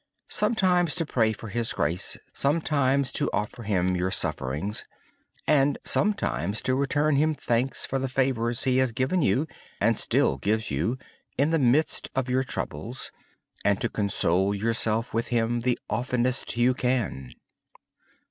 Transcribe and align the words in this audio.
Sometimes 0.31 0.95
to 0.95 1.05
pray 1.05 1.31
for 1.31 1.49
His 1.49 1.73
grace. 1.73 2.17
Sometimes 2.33 3.11
to 3.11 3.29
offer 3.31 3.61
Him 3.61 3.95
your 3.95 4.09
sufferings. 4.09 4.83
And 5.45 5.77
sometimes 5.83 6.63
to 6.63 6.73
return 6.73 7.17
Him 7.17 7.35
thanks 7.35 7.85
for 7.85 7.99
the 7.99 8.09
favors 8.09 8.63
He 8.63 8.77
has 8.79 8.91
given 8.93 9.21
you, 9.21 9.45
and 9.79 9.95
still 9.95 10.37
gives 10.37 10.71
you, 10.71 10.97
in 11.37 11.51
the 11.51 11.59
midst 11.59 12.09
of 12.15 12.29
your 12.31 12.43
troubles. 12.43 13.11
Console 13.63 14.55
yourself 14.55 15.13
with 15.13 15.27
Him 15.27 15.59
the 15.61 15.77
oftenest 15.87 16.57
you 16.57 16.73
can. 16.73 17.33